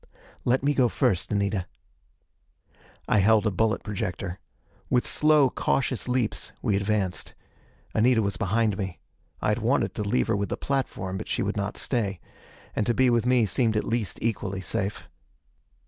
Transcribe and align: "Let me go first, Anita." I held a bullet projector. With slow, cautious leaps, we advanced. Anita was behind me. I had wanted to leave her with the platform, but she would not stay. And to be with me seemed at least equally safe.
"Let 0.45 0.63
me 0.63 0.73
go 0.73 0.89
first, 0.89 1.31
Anita." 1.31 1.67
I 3.07 3.19
held 3.19 3.45
a 3.45 3.51
bullet 3.51 3.83
projector. 3.83 4.39
With 4.89 5.05
slow, 5.05 5.51
cautious 5.51 6.07
leaps, 6.07 6.51
we 6.63 6.75
advanced. 6.75 7.35
Anita 7.93 8.23
was 8.23 8.35
behind 8.35 8.79
me. 8.79 8.97
I 9.43 9.49
had 9.49 9.59
wanted 9.59 9.93
to 9.93 10.03
leave 10.03 10.27
her 10.29 10.35
with 10.35 10.49
the 10.49 10.57
platform, 10.57 11.19
but 11.19 11.27
she 11.27 11.43
would 11.43 11.55
not 11.55 11.77
stay. 11.77 12.19
And 12.75 12.87
to 12.87 12.95
be 12.95 13.11
with 13.11 13.27
me 13.27 13.45
seemed 13.45 13.77
at 13.77 13.83
least 13.83 14.17
equally 14.23 14.61
safe. 14.61 15.07